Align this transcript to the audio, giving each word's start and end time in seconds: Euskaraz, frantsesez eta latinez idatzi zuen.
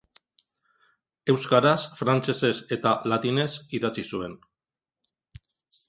Euskaraz, 1.33 1.85
frantsesez 2.01 2.53
eta 2.79 2.97
latinez 3.13 3.49
idatzi 3.81 4.07
zuen. 4.13 4.39